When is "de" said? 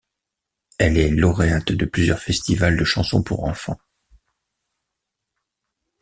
1.73-1.85, 2.75-2.83